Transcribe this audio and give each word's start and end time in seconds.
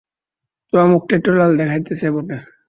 তোমার 0.73 0.87
মুখটা 0.91 1.13
একটু 1.17 1.31
লাল 1.33 1.51
দেখাইতেছে 1.57 2.07
বটে। 2.15 2.35